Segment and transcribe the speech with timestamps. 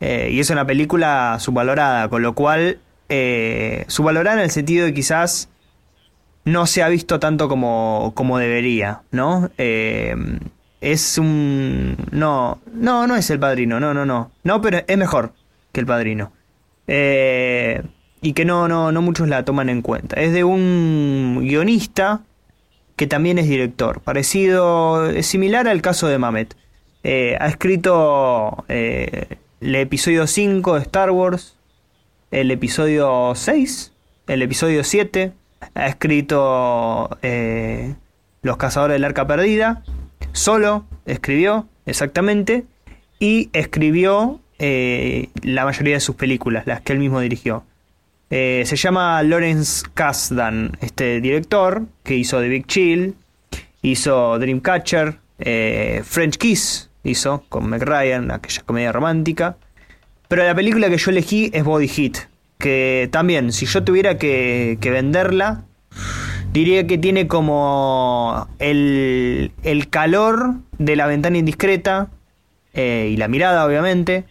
[0.00, 4.94] Eh, y es una película subvalorada, con lo cual, eh, subvalorada en el sentido de
[4.94, 5.48] quizás
[6.44, 9.50] no se ha visto tanto como, como debería, ¿no?
[9.58, 10.14] Eh,
[10.80, 11.96] es un...
[12.12, 14.30] No, no, no es el padrino, no, no, no.
[14.44, 15.32] No, pero es mejor
[15.72, 16.32] que el padrino.
[16.86, 17.82] Eh,
[18.20, 20.20] y que no, no, no muchos la toman en cuenta.
[20.20, 22.20] Es de un guionista
[22.96, 24.00] que también es director.
[24.00, 26.56] Parecido, es similar al caso de Mamet.
[27.04, 28.64] Ha escrito
[29.60, 31.56] el episodio 5 de Star Wars,
[32.30, 33.92] el episodio 6,
[34.26, 35.32] el episodio 7.
[35.74, 37.94] Ha escrito eh,
[38.42, 39.82] Los Cazadores del Arca Perdida.
[40.32, 42.64] Solo escribió, exactamente.
[43.18, 47.64] Y escribió la mayoría de sus películas, las que él mismo dirigió.
[48.30, 53.14] Eh, se llama Lawrence Kasdan, este director que hizo The Big Chill,
[53.80, 59.56] hizo Dreamcatcher, eh, French Kiss, hizo con Meg Ryan, aquella comedia romántica.
[60.28, 62.18] Pero la película que yo elegí es Body Hit,
[62.58, 65.64] que también, si yo tuviera que, venderla,
[66.52, 69.52] diría que tiene como el,
[69.90, 72.10] calor de la ventana indiscreta
[72.74, 74.26] eh, y la mirada, obviamente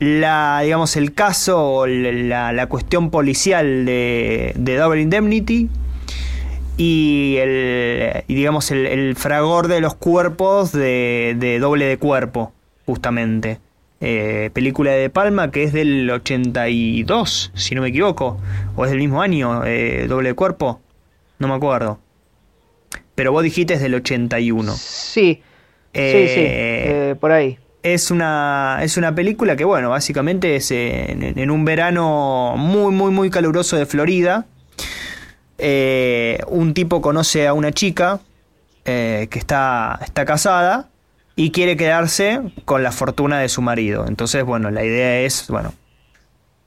[0.00, 5.68] la, digamos, el caso o la, la cuestión policial de, de, Double Indemnity
[6.82, 12.54] y el, digamos, el, fragor de los cuerpos de, de Doble de Cuerpo,
[12.86, 13.58] justamente.
[14.00, 18.40] Eh, película de Palma que es del 82, si no me equivoco,
[18.76, 20.80] o es del mismo año, eh, Doble de Cuerpo,
[21.38, 21.98] no me acuerdo.
[23.14, 24.72] Pero Body Hit es del 81.
[24.72, 25.42] Sí, sí,
[25.92, 31.64] sí, eh, por ahí es una, es una película que, bueno, básicamente es en, un
[31.64, 34.46] verano muy, muy, muy caluroso de Florida.
[35.62, 38.20] Eh, un tipo conoce a una chica
[38.84, 40.88] eh, que está, está casada
[41.36, 44.06] y quiere quedarse con la fortuna de su marido.
[44.06, 45.74] Entonces, bueno, la idea es, bueno,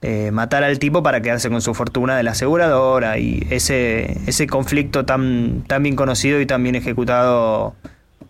[0.03, 4.47] eh, matar al tipo para quedarse con su fortuna de la aseguradora y ese, ese
[4.47, 7.75] conflicto tan, tan bien conocido y tan bien ejecutado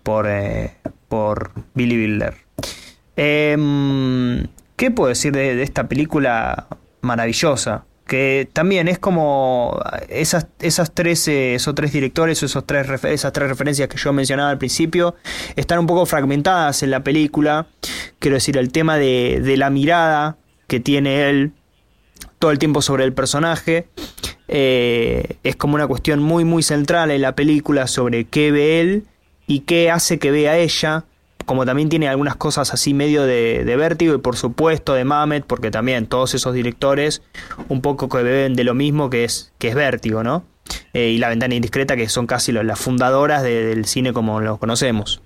[0.03, 0.27] por,
[1.09, 2.35] por Billy Wilder.
[3.15, 6.67] Em, ¿Qué puedo decir de, esta película
[7.01, 7.85] maravillosa?
[8.05, 13.87] Que también es como esas, esas tres, esos tres directores, esos tres, esas tres referencias
[13.87, 15.15] que yo mencionaba al principio,
[15.55, 17.67] están un poco fragmentadas en la película.
[18.19, 20.37] Quiero decir, el tema de, de la mirada
[20.67, 21.53] que tiene él
[22.39, 23.87] todo el tiempo sobre el personaje.
[24.49, 29.05] Eh, es como una cuestión muy muy central en la película sobre qué ve él
[29.47, 31.05] y qué hace que vea ella
[31.45, 35.71] como también tiene algunas cosas así medio de, vértigo y por supuesto de Mamet, porque
[35.71, 37.21] también todos esos directores
[37.69, 40.43] un poco que beben de lo mismo que es, que es vértigo, ¿no?
[40.93, 45.21] Eh, y La Ventana Indiscreta, que son casi las fundadoras del cine como lo conocemos.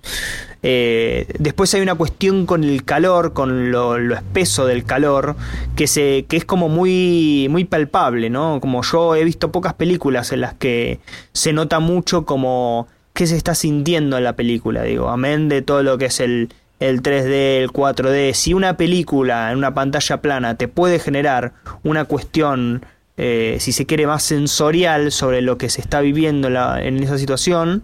[0.62, 5.36] Eh, después hay una cuestión con el calor, con lo, espeso del calor,
[5.76, 8.60] que, se, que es como muy, muy palpable, ¿no?
[8.60, 11.00] Como yo he visto pocas películas en las que
[11.32, 15.82] se nota mucho como qué se está sintiendo en la película, digo, amén de todo
[15.82, 18.32] lo que es el, el 3D, el 4D.
[18.32, 21.52] Si una película en una pantalla plana te puede generar
[21.82, 22.86] una cuestión,
[23.16, 26.46] eh, si se quiere, más sensorial sobre lo que se está viviendo
[26.78, 27.82] en, esa situación,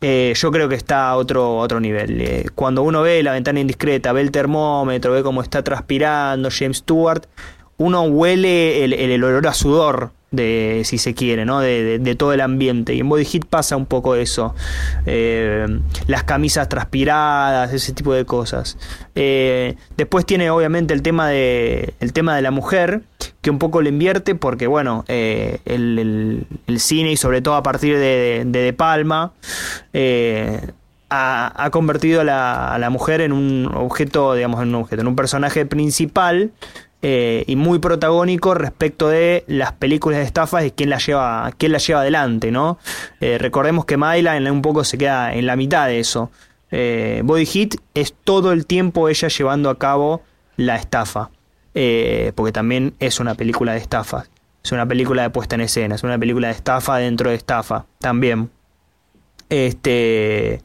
[0.00, 2.20] eh, yo creo que está a otro, otro nivel.
[2.20, 6.78] Eh, cuando uno ve la ventana indiscreta, ve el termómetro, ve cómo está transpirando James
[6.78, 7.26] Stewart,
[7.76, 11.60] uno huele el, el olor a sudor de si se quiere, ¿no?
[11.60, 12.94] De, todo el ambiente.
[12.94, 14.54] Y en Body Hit pasa un poco eso.
[15.06, 15.66] Eh,
[16.06, 18.78] las camisas transpiradas, ese tipo de cosas.
[19.14, 23.02] Eh, después tiene obviamente el tema de, el tema de la mujer,
[23.40, 26.46] que un poco le invierte porque, bueno, eh, el,
[26.78, 29.32] cine y sobre todo a partir de De, Palma,
[31.10, 35.08] ha, convertido a la, a la, mujer en un objeto, digamos, en un objeto, en
[35.08, 36.52] un personaje principal
[37.06, 41.74] eh, y muy protagónico respecto de las películas de estafas y quién la lleva, quién
[41.74, 42.78] lleva adelante, ¿no?
[43.20, 46.30] Eh, recordemos que Mayla en un poco se queda en la mitad de eso.
[46.70, 50.22] Eh, Body Hit es todo el tiempo ella llevando a cabo
[50.56, 51.28] la estafa,
[52.34, 54.24] porque también es una película de estafa,
[54.64, 57.84] es una película de puesta en escena, es una película de estafa dentro de estafa,
[57.98, 58.48] también.
[59.50, 60.62] Este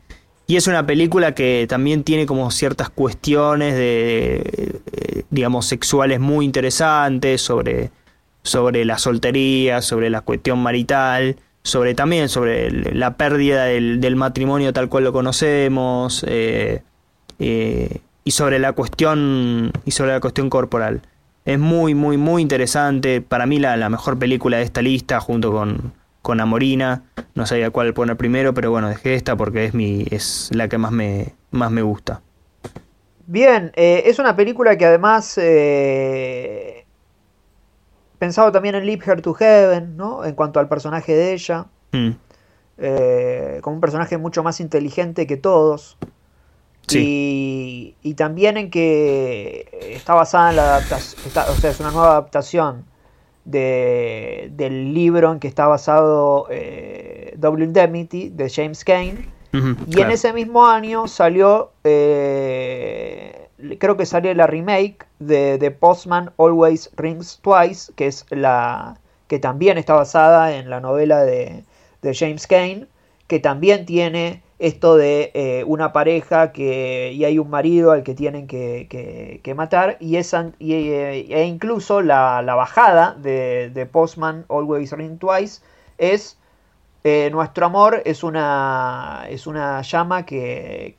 [0.49, 7.41] y es una película que también tiene como ciertas cuestiones de, digamos, sexuales muy interesantes
[7.41, 7.91] sobre,
[8.43, 14.89] sobre la soltería, sobre la cuestión marital, sobre también sobre la pérdida del, matrimonio tal
[14.89, 16.83] cual lo conocemos eh,
[17.39, 21.01] eh, y sobre la cuestión y sobre la cuestión corporal.
[21.45, 23.21] Es muy, muy, muy interesante.
[23.21, 27.03] Para mí la, la mejor película de esta lista junto con, con Amorina.
[27.35, 30.77] No sabía cuál poner primero, pero bueno, dejé esta porque es mi es la que
[30.77, 32.21] más me más me gusta.
[33.31, 36.83] Bien, eh, es una película que además eh,
[38.17, 40.25] pensado también en Leap Her to Heaven, ¿no?
[40.25, 42.09] En cuanto al personaje de ella, mm.
[42.79, 45.99] eh, como un personaje mucho más inteligente que todos.
[46.87, 47.95] Sí.
[48.01, 52.85] Y, también en que está basada en la adaptación, o sea, es una nueva adaptación
[53.45, 56.47] de, del libro en que está basado
[57.37, 62.48] Double Indemnity de James Kane y en ese mismo año salió, eh,
[63.79, 69.39] creo que salió la remake de, The Postman Always Rings Twice, que es la que
[69.39, 71.63] también está basada en la novela de,
[72.13, 72.87] James Kane,
[73.27, 78.15] que también tiene esto de eh, una pareja que, y hay un marido al que
[78.15, 85.19] tienen que, matar, y, esa, eh, e incluso la, bajada de, de Postman Always Rings
[85.19, 85.61] Twice
[85.97, 86.39] es
[87.03, 90.95] eh, nuestro amor es una, es una llama que,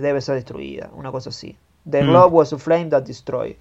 [0.00, 1.56] debe ser destruida, una cosa así.
[1.88, 2.12] The mm.
[2.12, 3.56] love was a flame that destroyed.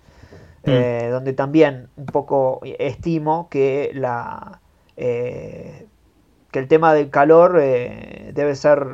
[0.66, 0.70] Mm.
[0.72, 4.60] Eh, donde también un poco estimo que la
[4.98, 5.88] eh,
[6.52, 8.86] que el tema del calor debe ser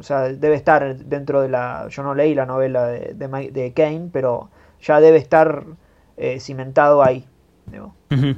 [0.00, 4.08] o sea, debe estar dentro de la yo no leí la novela de, de Kane
[4.12, 4.50] pero
[4.80, 5.64] ya debe estar
[6.40, 7.24] cimentado ahí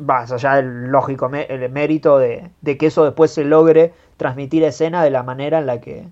[0.01, 5.11] Vas allá del lógico el mérito de, que eso después se logre transmitir escena de
[5.11, 6.09] la manera en la que,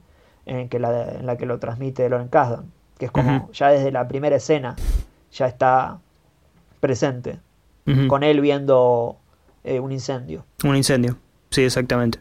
[0.47, 2.73] en, que la, en la que lo transmite Loren Kasdan.
[3.03, 4.77] Que es como ya desde la primera escena
[5.33, 5.99] ya está
[6.79, 7.41] presente.
[8.07, 9.17] Con él viendo
[9.65, 10.47] eh, un incendio.
[10.63, 11.19] Un incendio,
[11.51, 12.21] sí, exactamente.